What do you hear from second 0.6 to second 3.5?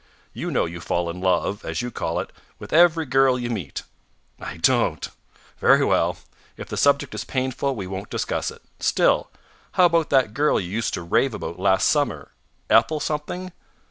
you fall in love, as you call it, with every girl